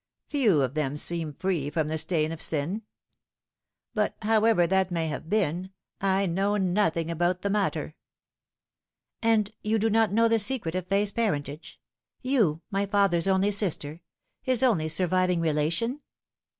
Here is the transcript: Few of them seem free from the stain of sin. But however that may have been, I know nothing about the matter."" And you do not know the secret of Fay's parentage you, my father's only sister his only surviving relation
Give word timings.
Few 0.29 0.63
of 0.63 0.73
them 0.73 0.97
seem 0.97 1.31
free 1.35 1.69
from 1.69 1.87
the 1.87 1.99
stain 1.99 2.31
of 2.31 2.41
sin. 2.41 2.81
But 3.93 4.15
however 4.23 4.65
that 4.65 4.89
may 4.89 5.07
have 5.09 5.29
been, 5.29 5.69
I 5.99 6.25
know 6.25 6.57
nothing 6.57 7.11
about 7.11 7.43
the 7.43 7.51
matter."" 7.51 7.93
And 9.21 9.51
you 9.61 9.77
do 9.77 9.91
not 9.91 10.11
know 10.11 10.27
the 10.27 10.39
secret 10.39 10.73
of 10.73 10.87
Fay's 10.87 11.11
parentage 11.11 11.79
you, 12.19 12.63
my 12.71 12.87
father's 12.87 13.27
only 13.27 13.51
sister 13.51 14.01
his 14.43 14.63
only 14.63 14.89
surviving 14.89 15.39
relation 15.39 16.01